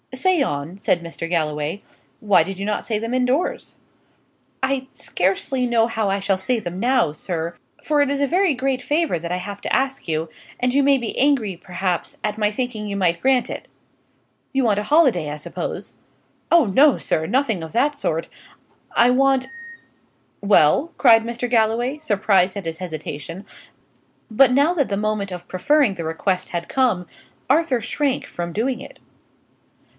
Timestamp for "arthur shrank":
27.49-28.25